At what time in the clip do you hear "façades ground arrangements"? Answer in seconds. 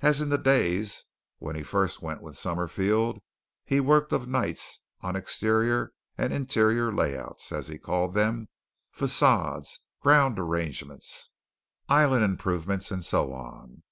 8.92-11.30